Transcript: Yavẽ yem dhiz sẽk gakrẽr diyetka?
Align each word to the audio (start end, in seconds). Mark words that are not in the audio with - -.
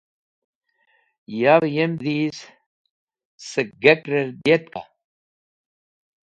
Yavẽ 1.39 1.71
yem 1.75 1.93
dhiz 2.01 2.37
sẽk 3.49 3.69
gakrẽr 3.81 4.29
diyetka? 4.41 4.81